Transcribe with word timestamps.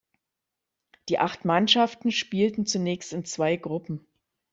Die 1.09 1.19
acht 1.19 1.45
Mannschaften 1.45 2.11
spielten 2.11 2.65
zunächst 2.65 3.13
in 3.13 3.23
zwei 3.23 3.55
Gruppen. 3.55 4.07